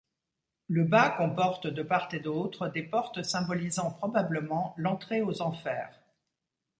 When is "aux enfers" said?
5.21-5.93